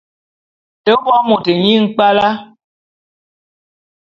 [0.83, 2.29] Te bo môt nyi nkpwala.